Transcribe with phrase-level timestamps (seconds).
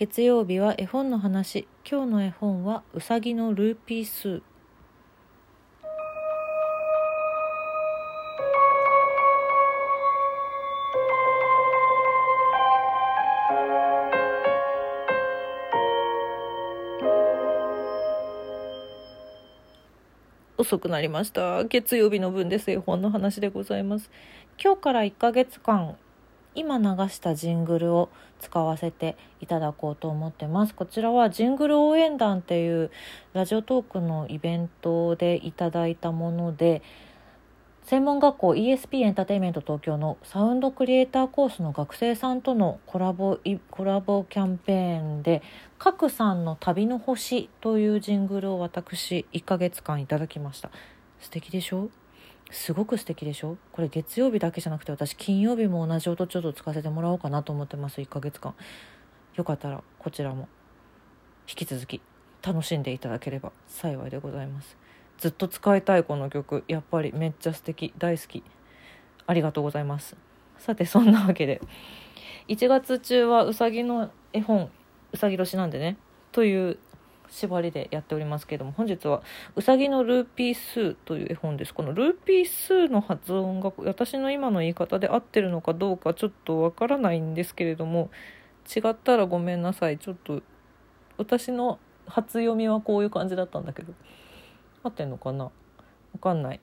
[0.00, 1.68] 月曜日は絵本の話。
[1.86, 4.28] 今日の絵本はうさぎのルーピース。
[4.28, 4.42] ー
[20.56, 21.64] 遅くなりました。
[21.64, 22.70] 月曜日の分です。
[22.70, 24.10] 絵本の話でございます。
[24.58, 25.98] 今日から1ヶ月間
[26.54, 28.08] 今流したジングルを
[28.40, 30.74] 使わせていただこうと思ってます。
[30.74, 32.90] こちらはジングル応援団っていう
[33.32, 36.82] ラジオトークのイベントでいただいたもので
[37.84, 45.42] 専門学校 ESP エンターテインメント東京のサウンドクリエイターコースの学生さんとのコラボコラボキャンペーンで
[45.78, 50.70] 「角さんの旅の星」というジングルを私1ヶ月間いただきました。
[51.20, 51.90] 素敵でしょ
[52.50, 53.56] すごく素敵でしょ？
[53.72, 58.00] これ月曜日だけじゃなくて私金曜日も同じ音ちょっと使わせてもらおうかなと思ってます。
[58.00, 58.54] 1ヶ月間。
[59.36, 60.48] よかったらこちらも。
[61.48, 62.00] 引き続き
[62.42, 64.76] 楽しんでいただければ幸いでございます。
[65.18, 66.64] ずっと使いたいこの曲。
[66.68, 67.92] やっぱりめっちゃ素敵。
[67.98, 68.42] 大好き。
[69.26, 70.16] ありがとうございます。
[70.58, 71.60] さてそんなわけで。
[72.48, 74.70] 1月中はうさぎの絵本
[75.12, 75.96] うさぎ年なんでね。
[76.32, 76.78] という
[77.30, 79.22] 縛りでやっておりますけれども本日は
[79.56, 81.72] 「うさぎのルーピースー」という絵本です。
[81.72, 88.10] このルーピースーの発音が私の今の言い方で合ってるのかどうかちょっとわからないんですけれども
[88.74, 89.98] 違ったらごめんなさい。
[89.98, 90.42] ちょっと
[91.16, 93.92] 私の初読みはこういう感じだったんだけど。
[94.82, 95.44] 合ってんのかな？
[95.44, 95.50] わ
[96.20, 96.60] かんない。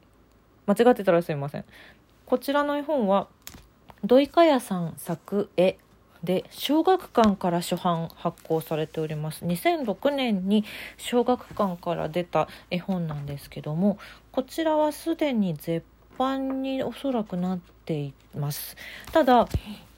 [0.66, 1.66] 間違ってたらすいません。
[2.26, 3.28] こちらの絵本は
[4.04, 5.78] 土井かやさん作絵
[6.28, 9.46] で小学館から初版発行されております。
[9.46, 10.66] 2006年に
[10.98, 13.98] 小学館から出た絵本なんですけども
[14.34, 15.86] こちらはすでに絶
[16.18, 18.76] 版におそらくなっています。
[19.14, 19.48] ただ、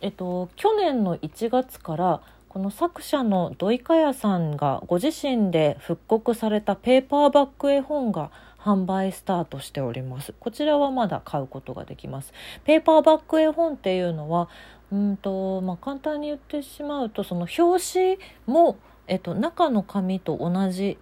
[0.01, 10.33] えっと、去年の1月からこの作者の土井かやさんがご自身で復刻されたペーパーバッグ絵本が販売スタートしております。
[10.39, 12.33] こちらはまだ買うことができます。
[12.65, 14.49] ペーパーバッグ絵本っていうのは
[14.91, 18.17] うんとまあ、簡単に言ってしまうとその表紙
[18.47, 18.77] も、
[19.07, 20.97] えっと、中の紙と同じ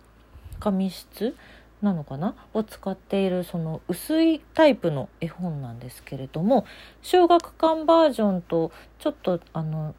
[0.60, 1.36] 紙質
[1.82, 6.66] なのかなを使っているその薄いタイプの絵本なんですけれども
[7.02, 9.96] 小学館バージョンとちょっとあの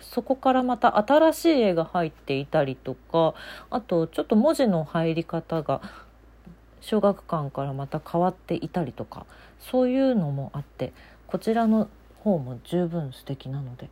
[0.00, 3.34] そこからまた新しい絵が入っていたりとか
[3.70, 5.80] あとちょっと文字の入り方が
[6.80, 9.26] 小学館からまた変わっていたりとか
[9.58, 10.92] そういうのもあって
[11.26, 11.88] こちらの
[12.22, 13.90] 方も十分素敵なので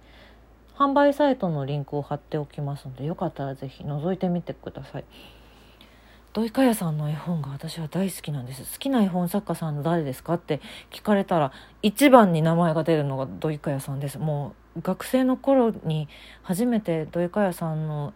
[0.76, 5.04] 販売サイトのリンクを貼っておきますのでよかったら是非覗いてみてください。
[6.34, 10.60] 土井かやさんの絵本が私は大好きなんです好きな絵本作家さん誰ですかって
[10.92, 11.52] 聞かれたら
[11.82, 16.06] 一番に名前が出るのが土井かやさんですもう学生の頃に
[16.42, 18.12] 初めて土井かやさんの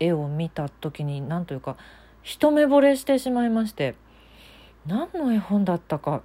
[0.00, 1.76] 絵を見た時に何というか
[2.22, 3.94] 一目惚れしてしまいまして
[4.86, 6.22] 何の絵本だったか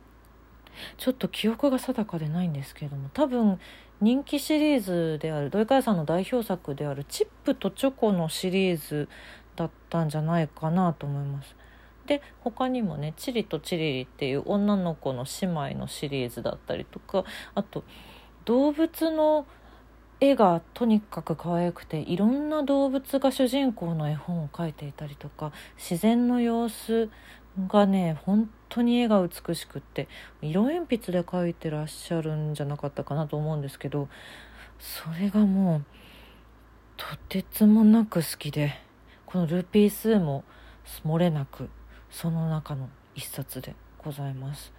[0.97, 3.59] ちょっと記憶が定かでないんですけれども多分
[4.01, 9.07] 人気シリーズである土井かさんの代表作である「チップとチョコ」のシリーズ
[9.55, 11.55] だったんじゃないかなと思います。
[12.05, 17.23] で他にもね「チリとチリリ」っていう女の子の姉妹のシリーズだったりとか
[17.55, 17.83] あと
[18.43, 19.45] 動物の
[20.19, 27.09] 絵がとにかく可愛くていろんな動物が主人公の絵本を描いていたりとか自然の様子
[27.67, 30.07] がね本当に絵が美しくって
[30.41, 34.07] 色鉛筆で描いてらっしゃるんじゃなかったかなと思うんですけど
[34.79, 35.85] それがもう
[36.97, 38.73] とてつもなく好きで
[39.25, 40.43] この「ルーピースー」も
[41.05, 41.69] 漏れなく
[42.09, 44.73] その中の一冊でございます。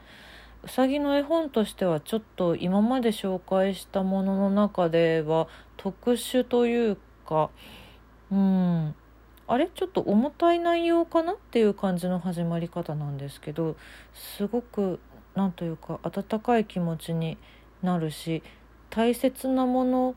[0.62, 7.50] うさぎの絵本としてはちょっと今まで紹介したものの中では特殊というか
[8.32, 8.94] うん
[9.48, 9.68] あれ？
[9.68, 11.34] ちょっと重たい内容かな？
[11.34, 13.76] っていう感じの始まり方なんですけど
[14.12, 14.98] すごく
[15.34, 17.38] 何というか温かい気持ちに
[17.82, 18.42] なるし
[18.90, 20.14] 大切なもの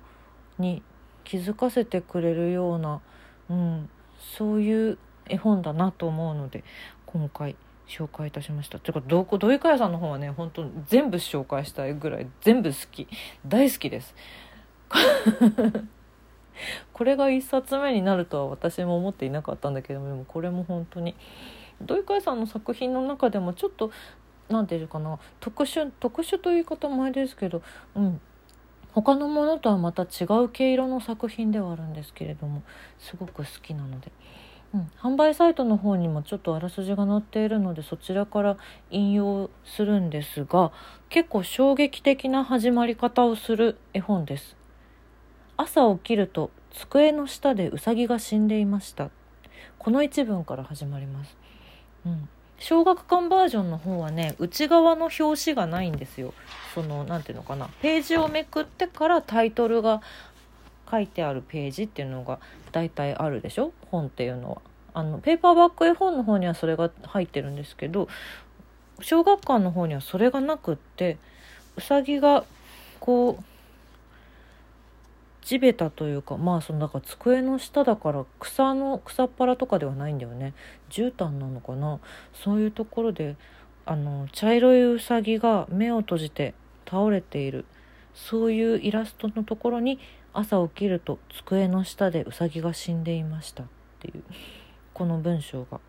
[0.57, 0.81] に
[1.23, 3.01] 気づかせてくれるような、
[3.49, 3.89] うん、
[4.37, 6.63] そういう絵本だなと思うので
[7.05, 7.55] 今回
[7.87, 8.79] 紹介いたしました。
[8.79, 13.07] ていうかどこ土井かやさんの本はね本当全部紹介したいぐらい全部好き
[13.45, 14.15] 大好きです。
[16.93, 21.15] これが1冊目になるとは私も思っていなかったんだけどもでもこれも本当に
[21.81, 23.91] 土井海さんの作品の中でもちょっと
[24.49, 27.61] 何て言うかな特殊特殊という言い方もあれですけど、
[27.95, 28.21] うん、
[28.93, 32.63] 他のものとはまた違う毛色の作品ではあるんですけれども
[32.97, 34.11] すごく好きなので。
[34.71, 38.57] うん、販売サイトの方にもちょっとあらすじが載っているのでそちらから
[38.91, 40.71] 引用するんですが
[41.09, 44.58] 結構衝撃的な始まり方をする絵本です。
[45.61, 49.09] 朝起きると机の下でウサギが死んでいました。
[49.77, 51.35] この一文から始まります、
[52.05, 52.29] うん、
[52.59, 56.33] 小学館バージョンの方はね内側の表紙がないんですよ。
[56.73, 57.69] その何ていうのかな。
[57.81, 60.01] ページをめくってからタイトルが
[60.89, 62.39] 書いてあるページっていうのが
[62.71, 63.73] 大体あるでしょ？
[63.91, 64.61] 本っていうのは。
[64.93, 68.07] あのペーパーバック絵本の方にはそれが入ってるんですけど
[69.01, 71.17] 小学館の方にはそれがなくって
[71.75, 72.45] うさぎが
[72.99, 73.43] こう
[75.49, 80.53] 地べたというかまあそのだから机の下だから草の草っぱらとかではないんだよね。
[80.91, 81.99] 絨毯なのかな。
[82.35, 83.35] そういうところで
[83.83, 86.53] あの茶色いうさぎが目を閉じて
[86.87, 87.65] 倒れている。
[88.13, 89.97] そういうイラストのところに
[90.33, 93.65] 朝起きると机の下でうさぎが死んでいましたっ
[94.01, 94.23] ていう
[94.93, 95.79] この文章が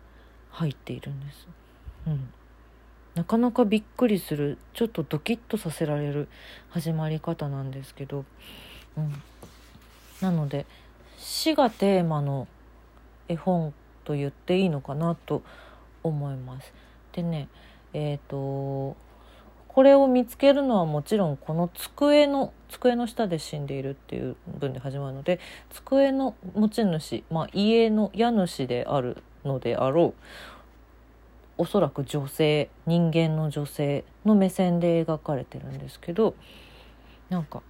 [0.49, 1.47] 入っているんです。
[2.07, 2.33] うん。
[3.13, 6.29] なかなかびっくりするちょっとドキッとさせられる
[6.69, 8.25] 始まり方なんですけど、
[8.97, 9.21] うん、
[10.21, 10.65] なので
[11.17, 12.47] 死がテーマの
[13.27, 13.73] 絵本
[14.03, 15.43] と言っていいのかなと
[16.03, 16.73] 思います。
[17.13, 17.47] でね
[17.93, 18.95] えっ、ー、と
[19.67, 25.39] これを見つけるのはもちろんこの机の机の下で死んでいるっていう文で始まるので
[25.69, 30.13] 机の持ち主、まあ、家の家主であるのであろ
[31.57, 36.35] うおそらく女性人間の女性の目線で描かれてるんですけど
[37.29, 37.61] なんか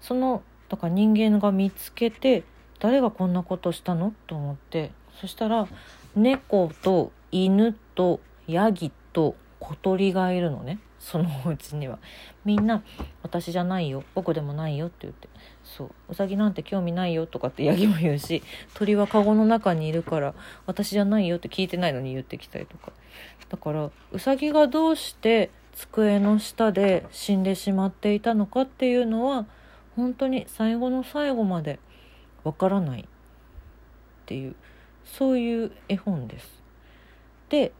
[0.00, 2.44] そのだから人間が見つけて
[2.78, 4.12] 誰がこんなことしたの？
[4.26, 4.90] と思って。
[5.20, 5.66] そしたら
[6.14, 10.78] 猫と犬とヤギと小鳥がいるのね。
[10.98, 11.98] そのうちには。
[12.44, 12.82] みんな
[13.22, 14.02] 「私じゃないよ。
[14.14, 15.28] 僕でもないよ」って言って
[15.62, 15.90] 「そう。
[16.10, 18.42] うさぎなんて興味ないよ」とかってヤギも言うし
[18.74, 20.34] 鳥はカゴの中にいるから
[20.66, 22.92] 「私じゃないよ」って聞いてないのに言ってきたりとか。
[23.48, 29.46] だからうさぎがどうして机の下で死んでしまっていたのかっていうのは
[29.96, 31.78] 本当に最後の最後まで
[32.44, 33.04] わからないっ
[34.26, 34.54] ていう
[35.04, 36.62] そういう絵本です。
[37.48, 37.72] で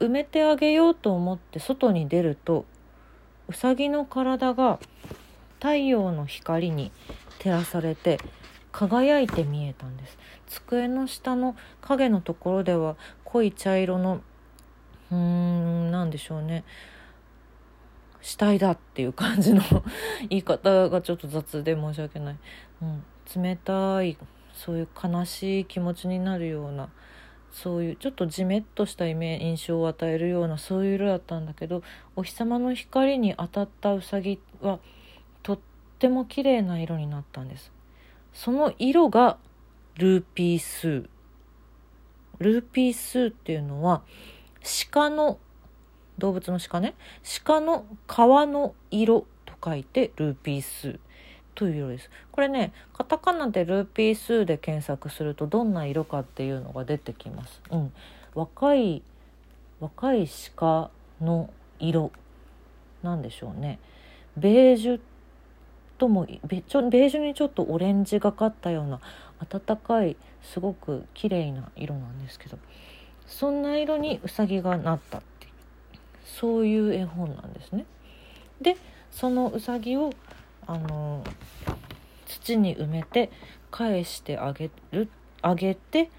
[0.00, 2.64] 埋めてあげようと思って外に出ると
[3.48, 4.78] うさぎの体が
[5.54, 6.92] 太陽の光に
[7.38, 8.18] 照らされて
[8.72, 14.20] 輝いて見えたんです机の下の影のところでは濃い茶色の
[15.10, 16.64] うーん何でしょうね
[18.24, 19.60] 死体だっていう感じの
[20.30, 22.36] 言い方がちょっと雑で申し訳ない、
[22.80, 23.04] うん、
[23.42, 24.16] 冷たい
[24.54, 26.88] そういう悲しい気持ちになるような
[27.52, 31.82] そういうちょっとじめっとしたイメ印象を与えるようなそういう色だったんだけど
[32.16, 34.78] お日様の光に当たったうさぎは
[35.42, 35.58] とっ
[35.98, 37.70] ても綺麗な色になったんです。
[38.32, 39.36] その色が
[39.96, 41.06] ルーピースー。
[42.38, 44.02] ルーピースーっていうのは
[44.90, 45.38] 鹿の
[46.18, 46.94] 動物の鹿ね。
[47.44, 50.98] 鹿の皮の色と書いてルーピース。
[51.54, 52.10] という色です。
[52.32, 57.92] これねカタカナでルーピースで検索するとどんな色かっていうのが出てきます、うん、
[58.34, 59.02] 若い
[59.80, 60.90] 若い鹿
[61.20, 62.10] の色
[63.02, 63.78] なんでしょうね。
[64.36, 65.00] ベージュ
[65.98, 69.00] ともベちょベージュにちょっとオレンジがかったような
[69.48, 72.58] 暖かいすごく綺麗な色なんですけど
[73.26, 75.22] そんな色にうさぎがなった。
[76.24, 77.86] そういう絵本なんですね。
[78.60, 78.76] で
[79.10, 80.10] そのうさぎを
[80.66, 81.22] あの
[82.26, 83.30] 土に埋めて
[83.70, 85.08] 返してあげる
[85.42, 86.10] あげて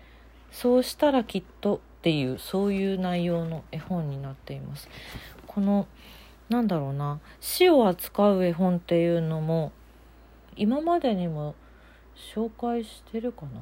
[0.51, 4.88] そうしたらきっとっていうそういう内容の絵本になっています。
[5.48, 5.88] この
[6.50, 9.72] なんだろうな死を扱う絵本っていうのも
[10.56, 11.56] 今までにも
[12.36, 13.60] 紹介してるかな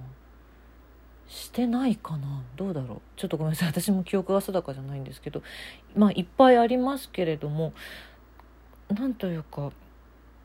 [1.34, 2.44] してないかな？
[2.56, 3.02] どうだろう？
[3.18, 3.70] ちょっとごめんなさい。
[3.70, 5.42] 私も記憶が定かじゃないんですけど
[5.96, 7.74] まあいっぱいありますけれども
[8.90, 9.72] なんというか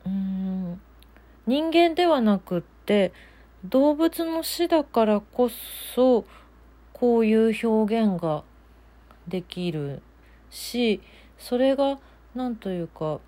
[0.07, 0.81] うん
[1.45, 3.13] 人間ではなくって
[3.65, 5.51] 動物の死だからこ
[5.93, 6.25] そ
[6.93, 8.43] こういう表現が
[9.27, 10.01] できる
[10.49, 11.01] し
[11.37, 11.99] それが
[12.33, 13.19] 何というか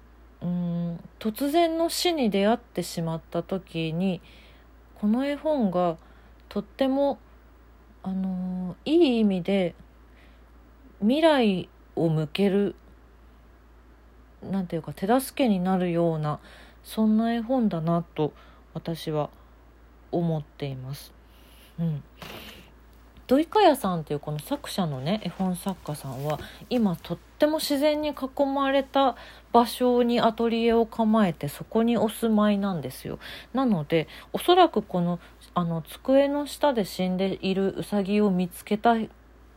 [0.42, 4.20] うん突然の死に出会ってしまった時に
[4.96, 5.98] この絵本が
[6.50, 7.20] とっても
[8.04, 9.76] あのいい意味で
[11.02, 12.76] 未来を向ける
[14.44, 16.40] なんていうか手助けになるような
[16.84, 18.34] そんな絵本だなと
[18.74, 19.30] 私は
[20.12, 21.14] 思っています。
[21.80, 22.04] うん、
[23.28, 26.40] 土井かやさんっていうこの作者のね絵本作家さんは
[26.70, 29.16] 今とっても自然に囲まれた
[29.52, 33.18] 場所にアトリエを構えてそこにお住まいなんですよ。
[33.52, 35.20] なのでおそらくこの
[35.56, 38.96] あの机の下で死んでいるうさぎを見つけた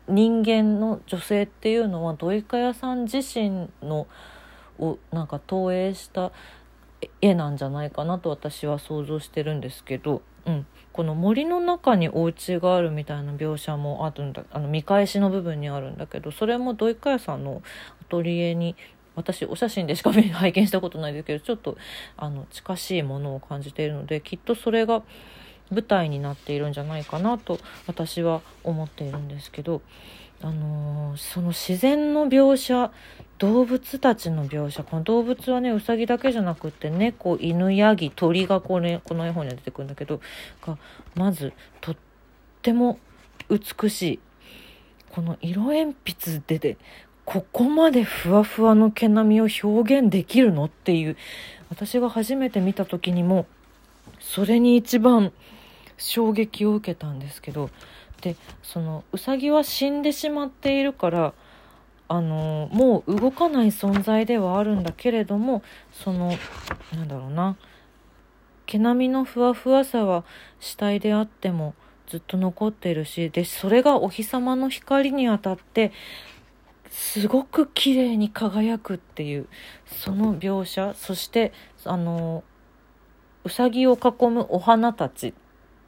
[0.08, 4.06] 人間の女性っていうのは土井かやさん自身の
[4.78, 6.32] をなんか投影した
[7.20, 17.62] 絵なんじゃないかなと私は想像してるんですけど、うん、この森の中にお家があるみたいな描写もあるんだあの見返しの部分にあるんだけどそれも土井かやさんの
[18.00, 18.76] アトリエに
[19.16, 21.76] 私お写真でしか拝見したことないですけどちょっと
[22.16, 25.02] あの近しいものを感じているのできっとそれが
[25.72, 27.58] 舞台になっているんじゃないかなと
[27.88, 29.82] 私は思っているんですけど、
[30.42, 32.90] あのー、その自然の描写
[33.38, 40.20] 動物たちの描写この動物はねうさぎだけじゃなくって猫犬ヤギ鳥がこれこの絵本には出てくるんだけど
[40.66, 40.78] が
[41.14, 41.96] まずとっ
[42.62, 42.98] ても
[43.48, 44.20] 美しい。
[45.14, 46.76] この色鉛筆でで
[47.24, 51.16] ここまでふわふわの毛並みを表現できるのっていう
[51.70, 53.46] 私が初めて見た時にも
[54.18, 55.32] それに一番
[55.98, 57.70] 衝撃を受けたんですけど
[58.24, 61.34] でそのうさぎは死んでしまっているから
[62.08, 65.62] あのもう動かない存在ではあるんだけれども
[65.92, 66.32] その
[66.94, 67.56] なんだろうな
[68.64, 70.24] 毛並みのふわふわさは
[70.58, 71.74] 死体であっても
[72.06, 75.92] ずっと残っているしでそれがお日様の光に当たって
[76.88, 79.48] すごく綺麗に輝くっていう
[79.84, 80.94] その描写。
[80.94, 81.52] そして
[81.84, 82.44] あの
[83.44, 85.34] うさぎを囲むお花たち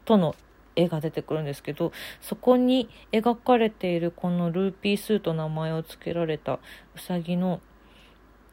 [0.04, 0.34] との
[0.76, 6.60] 絵が出てくるんですけどそこに描かれているこのルーピースーと名前を付けられた
[6.94, 7.60] うさぎの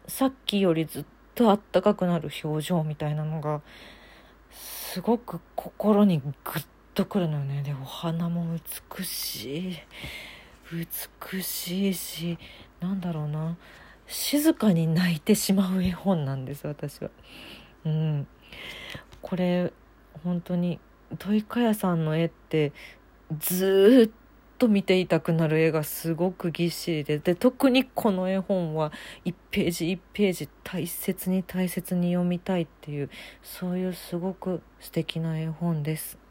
[0.07, 3.61] さっきよりずっとあったかくなる表情みたいなのが
[4.51, 7.63] すごく心にグッとくるのよね。
[7.63, 8.45] でお花も
[8.97, 9.77] 美しい。
[10.71, 12.37] 美しいし
[12.79, 13.57] なんだろうな。
[14.07, 17.09] 静かに泣いてしまう絵本なんです私は。
[17.85, 18.27] うん、
[19.21, 19.73] これ
[20.23, 20.79] 本当に
[21.17, 22.71] 土井かやさんの絵って
[23.39, 28.91] ずっと見ていたくなる絵がすごくぎっしりでで特にこの絵本は
[29.25, 33.09] 1ページ1ページ大切に大切に読みたいっていう
[33.41, 36.22] そういうすごく素敵な絵本です。